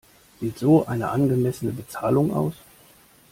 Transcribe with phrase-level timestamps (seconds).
[0.39, 2.55] Sieht so eine angemessene Bezahlung aus?